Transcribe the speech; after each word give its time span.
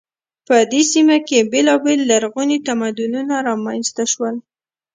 په 0.47 0.55
دې 0.71 0.81
سیمه 0.93 1.17
کې 1.27 1.47
بیلابیل 1.51 2.01
لرغوني 2.11 2.57
تمدنونه 2.67 3.35
رامنځته 3.47 4.03
شول. 4.11 4.35